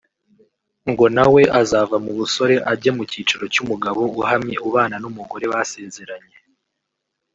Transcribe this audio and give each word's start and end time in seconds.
ngo 0.91 1.05
nawe 1.15 1.41
azava 1.61 1.95
mu 2.05 2.11
busore 2.17 2.55
ajye 2.71 2.89
mu 2.97 3.03
cyiciro 3.11 3.45
cy’umugabo 3.53 4.01
uhamye 4.21 4.55
ubana 4.67 4.95
n’umugore 5.03 5.45
basezeranye 5.53 6.37